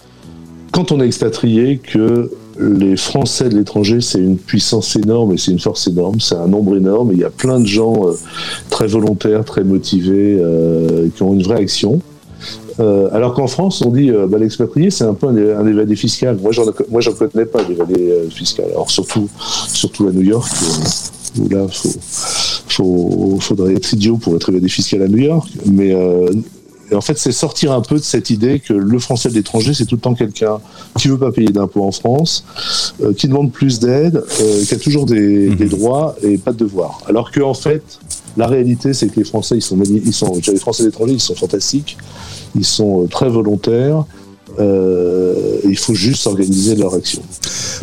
quand 0.73 0.93
on 0.93 1.01
est 1.01 1.07
expatrié 1.07 1.79
que 1.79 2.31
les 2.59 2.97
Français 2.97 3.49
de 3.49 3.57
l'étranger, 3.57 4.01
c'est 4.01 4.19
une 4.19 4.37
puissance 4.37 4.97
énorme 4.97 5.33
et 5.33 5.39
c'est 5.39 5.51
une 5.51 5.61
force 5.61 5.87
énorme, 5.87 6.21
c'est 6.21 6.35
un 6.35 6.47
nombre 6.47 6.77
énorme. 6.77 7.13
Et 7.13 7.15
il 7.15 7.21
y 7.21 7.25
a 7.25 7.31
plein 7.31 7.61
de 7.61 7.67
gens 7.67 8.09
euh, 8.09 8.13
très 8.69 8.87
volontaires, 8.87 9.45
très 9.45 9.65
motivés, 9.65 10.37
euh, 10.39 11.09
qui 11.15 11.23
ont 11.23 11.33
une 11.33 11.43
vraie 11.43 11.61
action. 11.61 12.01
Euh, 12.79 13.09
alors 13.13 13.35
qu'en 13.35 13.47
France, 13.47 13.83
on 13.83 13.91
dit 13.91 14.11
bah, 14.29 14.39
l'expatrié, 14.39 14.91
c'est 14.91 15.05
un 15.05 15.15
peu 15.15 15.29
un, 15.29 15.67
évadé 15.67 15.97
fiscal. 15.97 16.39
Moi, 16.43 16.53
j'en, 16.53 16.65
moi, 16.91 17.01
connais 17.19 17.47
pas 17.47 17.63
d'évadé 17.65 18.29
fiscal. 18.31 18.67
Alors 18.71 18.91
surtout, 18.91 19.29
surtout 19.69 20.09
à 20.09 20.13
New 20.13 20.23
York, 20.23 20.51
où 21.39 21.49
là, 21.49 21.67
faut, 21.69 21.89
faut, 22.69 23.37
faudrait 23.41 23.75
être 23.75 23.93
idiot 23.93 24.17
pour 24.17 24.35
être 24.37 24.49
évadé 24.49 24.69
fiscal 24.69 25.03
à 25.03 25.09
New 25.09 25.19
York. 25.19 25.49
Mais 25.67 25.95
et 26.91 26.95
en 26.95 27.01
fait, 27.01 27.19
c'est 27.19 27.33
sortir 27.33 27.73
un 27.73 27.83
peu 27.83 27.97
de 27.97 28.03
cette 28.03 28.31
idée 28.31 28.59
que 28.61 28.73
le 28.73 28.99
français 28.99 29.29
de 29.29 29.35
l'étranger, 29.35 29.75
c'est 29.75 29.87
tout 29.87 29.95
le 29.95 30.01
temps 30.01 30.15
quelqu'un 30.15 30.59
qui 30.99 31.09
veut 31.09 31.19
pas 31.19 31.31
payer 31.31 31.51
d'impôts 31.51 31.85
en 31.85 31.93
France, 31.93 32.45
euh, 33.03 33.13
qui 33.13 33.29
demande 33.29 33.53
plus 33.53 33.79
d'aide, 33.79 34.25
euh, 34.41 34.65
qui 34.65 34.75
a 34.75 34.79
toujours 34.79 35.07
des, 35.07 35.51
mhm. 35.51 35.55
des, 35.57 35.67
droits 35.67 36.17
et 36.23 36.37
pas 36.37 36.53
de 36.53 36.59
devoirs. 36.59 37.01
Alors 37.07 37.31
que 37.31 37.41
en 37.41 37.55
fait, 37.55 37.83
la 38.37 38.47
réalité, 38.49 38.93
c'est 38.93 39.09
que 39.09 39.21
les 39.21 39.25
Français, 39.25 39.57
ils 39.57 39.63
sont, 39.63 39.79
ils 39.83 40.13
sont, 40.13 40.41
les 40.47 40.59
Français 40.59 40.83
de 40.83 40.89
l'étranger, 40.89 41.13
ils 41.13 41.21
sont 41.21 41.37
fantastiques, 41.37 41.97
ils 42.57 42.65
sont 42.65 43.05
euh, 43.05 43.07
très 43.07 43.29
volontaires. 43.29 44.05
Euh, 44.59 45.59
il 45.65 45.79
faut 45.79 45.95
juste 45.95 46.27
organiser 46.27 46.75
leur 46.75 46.95
action. 46.95 47.23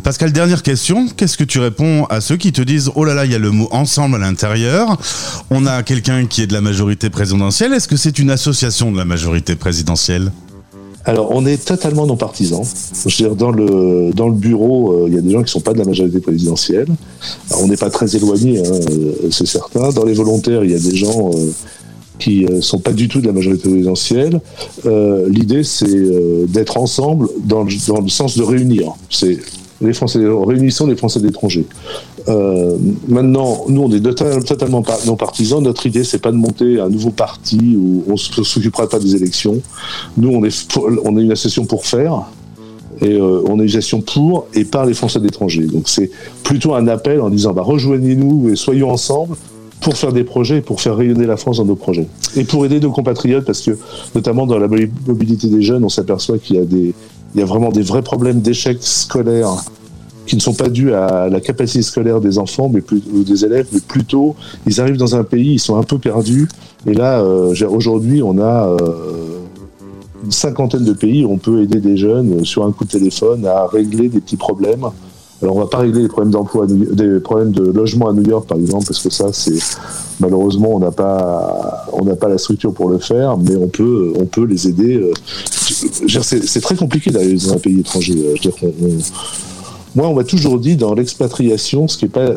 Pascal, 0.04 0.32
dernière 0.32 0.64
question. 0.64 1.08
Qu'est-ce 1.16 1.38
que 1.38 1.44
tu 1.44 1.60
réponds 1.60 2.06
à 2.06 2.22
ceux 2.22 2.38
qui 2.38 2.52
te 2.52 2.62
disent 2.62 2.92
Oh 2.96 3.06
là 3.06 3.14
là, 3.14 3.26
il 3.26 3.32
y 3.32 3.36
a 3.36 3.40
le 3.40 3.52
mot 3.52 3.68
ensemble 3.72 4.16
à 4.16 4.20
l'intérieur. 4.20 4.98
On 5.50 5.66
a 5.66 5.84
quelqu'un 5.84 6.26
qui 6.26 6.42
est 6.42 6.48
de 6.48 6.54
la 6.54 6.62
majorité 6.62 7.10
présidentielle. 7.10 7.74
Est-ce 7.74 7.88
que 7.88 7.98
c'est 7.98 8.20
une 8.20 8.30
association 8.30 8.92
de 8.92 8.98
la 8.98 9.06
majorité 9.06 9.56
présidentielle? 9.56 10.32
Alors, 11.06 11.32
on 11.32 11.46
est 11.46 11.64
totalement 11.64 12.06
non 12.06 12.18
partisans. 12.18 12.64
Je 12.66 13.04
veux 13.04 13.30
dire, 13.30 13.36
dans 13.36 13.52
le, 13.52 14.12
dans 14.14 14.28
le 14.28 14.34
bureau, 14.34 14.92
euh, 14.92 15.08
il 15.08 15.16
y 15.16 15.18
a 15.18 15.22
des 15.22 15.32
gens 15.32 15.38
qui 15.38 15.46
ne 15.46 15.50
sont 15.50 15.62
pas 15.62 15.72
de 15.72 15.80
la 15.80 15.86
majorité 15.86 16.20
présidentielle. 16.20 16.88
on 17.58 17.68
n'est 17.68 17.78
pas 17.78 17.90
très 17.90 18.14
éloigné, 18.18 18.60
hein, 18.60 18.72
euh, 18.92 19.30
c'est 19.32 19.48
certain. 19.48 19.90
Dans 19.92 20.04
les 20.04 20.14
volontaires, 20.14 20.66
il 20.66 20.72
y 20.72 20.76
a 20.76 20.80
des 20.80 20.98
gens 20.98 21.32
qui 22.20 22.46
ne 22.46 22.54
euh, 22.54 22.62
sont 22.62 22.80
pas 22.80 22.94
du 22.94 23.08
tout 23.08 23.22
de 23.22 23.28
la 23.28 23.34
majorité 23.34 23.70
présidentielle. 23.70 24.42
Euh, 24.86 25.28
L'idée, 25.30 25.64
c'est 25.64 25.88
euh, 25.88 26.46
d'être 26.48 26.78
ensemble 26.78 27.30
dans 27.44 27.64
le, 27.64 27.72
dans 27.88 28.02
le, 28.02 28.10
sens 28.10 28.38
de 28.38 28.44
réunir. 28.44 28.94
C'est 29.10 29.38
les 29.82 29.94
Français, 29.94 30.20
réunissons 30.24 30.88
les 30.88 30.96
Français 30.96 31.20
d'étrangers. 31.20 31.66
Maintenant, 33.08 33.66
nous, 33.70 33.84
on 33.84 33.92
est 33.92 34.02
totalement 34.02 34.84
non 35.06 35.16
partisans. 35.16 35.64
Notre 35.64 35.86
idée, 35.86 36.04
c'est 36.04 36.18
pas 36.18 36.32
de 36.32 36.36
monter 36.36 36.80
un 36.80 36.90
nouveau 36.90 37.12
parti 37.12 37.78
où 37.78 38.04
on 38.08 38.14
ne 38.14 38.44
s'occupera 38.44 38.90
pas 38.90 39.00
des 39.00 39.16
élections. 39.16 39.62
Nous, 40.18 40.30
on 40.30 40.44
est, 40.44 40.68
on 41.06 41.18
est 41.18 41.22
une 41.22 41.32
association 41.32 41.66
pour 41.66 41.86
faire. 41.86 42.24
Et 43.02 43.22
on 43.22 43.60
est 43.60 43.64
une 43.64 43.70
association 43.70 44.02
pour 44.02 44.48
et 44.56 44.66
par 44.66 44.86
les 44.88 44.96
Français 44.96 45.20
d'étrangers. 45.20 45.68
Donc 45.68 45.88
c'est 45.88 46.10
plutôt 46.44 46.74
un 46.74 46.88
appel 46.88 47.22
en 47.22 47.30
disant 47.30 47.54
bah, 47.54 47.62
rejoignez-nous 47.62 48.50
et 48.50 48.56
soyons 48.56 48.90
ensemble 48.90 49.38
pour 49.82 49.96
faire 49.96 50.12
des 50.12 50.24
projets, 50.24 50.62
pour 50.62 50.82
faire 50.82 50.96
rayonner 50.96 51.26
la 51.26 51.38
France 51.38 51.58
dans 51.58 51.66
nos 51.66 51.76
projets. 51.76 52.08
Et 52.36 52.44
pour 52.44 52.66
aider 52.66 52.80
nos 52.80 52.92
compatriotes, 52.92 53.46
parce 53.46 53.62
que 53.62 53.78
notamment 54.16 54.46
dans 54.46 54.58
la 54.58 54.68
mobilité 54.68 55.48
des 55.48 55.62
jeunes, 55.62 55.84
on 55.84 55.90
s'aperçoit 55.90 56.38
qu'il 56.40 56.56
y 56.56 56.60
a 56.60 56.66
des, 56.66 56.94
il 57.36 57.40
y 57.40 57.44
a 57.44 57.46
vraiment 57.46 57.70
des 57.70 57.82
vrais 57.82 58.02
problèmes 58.02 58.42
d'échec 58.42 58.78
scolaire 58.82 59.50
qui 60.26 60.36
ne 60.36 60.42
sont 60.42 60.54
pas 60.54 60.68
dus 60.68 60.94
à 60.94 61.30
la 61.30 61.40
capacité 61.40 61.82
scolaire 61.82 62.20
des 62.20 62.38
enfants 62.38 62.70
mais 62.70 62.82
ou 63.14 63.24
des 63.24 63.46
élèves, 63.46 63.68
mais 63.72 63.80
plutôt 63.80 64.36
ils 64.66 64.82
arrivent 64.82 64.98
dans 64.98 65.16
un 65.16 65.24
pays, 65.24 65.54
ils 65.54 65.60
sont 65.60 65.78
un 65.78 65.84
peu 65.84 66.00
perdus. 66.00 66.50
Et 66.86 66.94
là, 66.94 67.22
euh, 67.22 67.54
aujourd'hui, 67.70 68.22
on 68.22 68.38
a 68.40 68.68
euh, 68.68 69.40
une 70.24 70.32
cinquantaine 70.32 70.84
de 70.84 70.94
pays 70.94 71.24
où 71.24 71.32
on 71.32 71.38
peut 71.38 71.62
aider 71.62 71.80
des 71.80 71.96
jeunes 71.96 72.44
sur 72.44 72.66
un 72.66 72.72
coup 72.72 72.84
de 72.84 72.90
téléphone 72.90 73.46
à 73.46 73.68
régler 73.68 74.10
des 74.10 74.20
petits 74.20 74.36
problèmes 74.38 74.88
alors 75.42 75.56
on 75.56 75.60
va 75.60 75.68
pas 75.68 75.80
régler 75.80 76.02
les 76.02 76.08
problèmes 76.08 76.32
d'emploi, 76.32 76.66
des 76.68 77.20
problèmes 77.20 77.52
de 77.52 77.64
logement 77.64 78.10
à 78.10 78.14
New 78.14 78.28
York 78.28 78.48
par 78.48 78.58
exemple, 78.58 78.88
parce 78.88 79.00
que 79.00 79.12
ça 79.12 79.32
c'est 79.32 79.60
malheureusement 80.20 80.70
on 80.74 80.80
n'a 80.80 80.92
pas 80.92 81.86
on 81.94 82.06
n'a 82.06 82.16
pas 82.16 82.28
la 82.28 82.40
structure 82.40 82.74
pour 82.74 82.90
le 82.90 82.98
faire, 82.98 83.38
mais 83.38 83.56
on 83.56 83.68
peut 83.68 84.14
on 84.20 84.26
peut 84.26 84.46
les 84.46 84.68
aider. 84.68 84.96
Euh, 84.96 85.14
c'est 86.24 86.62
très 86.62 86.76
compliqué 86.76 87.12
d'aller 87.12 87.36
dans 87.36 87.54
un 87.54 87.58
pays 87.58 87.80
étranger. 87.82 88.16
moi 89.96 90.08
on 90.08 90.16
m'a 90.16 90.24
toujours 90.24 90.58
dit 90.58 90.76
dans 90.76 90.96
l'expatriation, 90.96 91.88
ce 91.88 92.00
qui 92.00 92.06
est 92.06 92.10
pas 92.10 92.30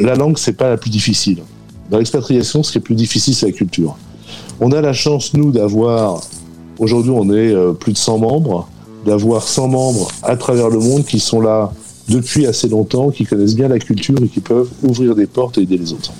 la 0.00 0.16
langue 0.16 0.36
c'est 0.36 0.52
pas 0.52 0.70
la 0.70 0.76
plus 0.76 0.90
difficile. 0.90 1.42
Dans 1.90 1.98
l'expatriation, 1.98 2.64
ce 2.64 2.72
qui 2.72 2.78
est 2.78 2.82
plus 2.82 2.96
difficile 2.96 3.34
c'est 3.34 3.46
la 3.46 3.52
culture. 3.52 3.96
On 4.60 4.72
a 4.72 4.80
la 4.80 4.92
chance 4.92 5.32
nous 5.32 5.52
d'avoir 5.52 6.22
aujourd'hui 6.80 7.12
on 7.12 7.32
est 7.32 7.52
euh, 7.52 7.72
plus 7.72 7.92
de 7.92 7.98
100 7.98 8.18
membres, 8.18 8.68
d'avoir 9.06 9.44
100 9.44 9.68
membres 9.68 10.08
à 10.24 10.36
travers 10.36 10.70
le 10.70 10.80
monde 10.80 11.04
qui 11.04 11.20
sont 11.20 11.40
là 11.40 11.72
depuis 12.08 12.46
assez 12.46 12.68
longtemps, 12.68 13.10
qui 13.10 13.24
connaissent 13.24 13.54
bien 13.54 13.68
la 13.68 13.78
culture 13.78 14.16
et 14.22 14.28
qui 14.28 14.40
peuvent 14.40 14.70
ouvrir 14.82 15.14
des 15.14 15.26
portes 15.26 15.58
et 15.58 15.62
aider 15.62 15.78
les 15.78 15.92
autres. 15.92 16.12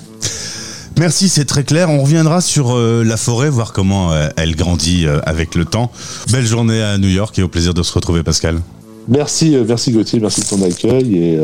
Merci, 0.99 1.29
c'est 1.29 1.45
très 1.45 1.63
clair. 1.63 1.89
On 1.89 2.01
reviendra 2.01 2.41
sur 2.41 2.75
euh, 2.75 3.03
la 3.05 3.15
forêt, 3.15 3.49
voir 3.49 3.71
comment 3.71 4.11
euh, 4.11 4.27
elle 4.35 4.55
grandit 4.55 5.05
euh, 5.05 5.19
avec 5.23 5.55
le 5.55 5.63
temps. 5.63 5.91
Belle 6.29 6.45
journée 6.45 6.81
à 6.81 6.97
New 6.97 7.07
York 7.07 7.39
et 7.39 7.43
au 7.43 7.47
plaisir 7.47 7.73
de 7.73 7.83
se 7.83 7.93
retrouver, 7.93 8.21
Pascal. 8.21 8.59
Merci, 9.07 9.55
merci 9.67 9.91
Gauthier, 9.91 10.19
merci 10.19 10.41
de 10.41 10.45
ton 10.45 10.61
accueil 10.61 11.15
et, 11.15 11.39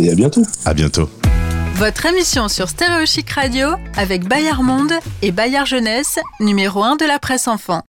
et 0.00 0.10
à 0.10 0.14
bientôt. 0.14 0.42
À 0.64 0.74
bientôt. 0.74 1.08
Votre 1.76 2.06
émission 2.06 2.48
sur 2.48 2.68
Stéréo 2.68 3.04
Chic 3.04 3.28
Radio 3.30 3.68
avec 3.96 4.26
Bayard 4.26 4.62
Monde 4.62 4.92
et 5.22 5.32
Bayard 5.32 5.66
Jeunesse, 5.66 6.18
numéro 6.40 6.82
1 6.82 6.96
de 6.96 7.04
la 7.04 7.18
presse 7.18 7.46
enfant. 7.46 7.82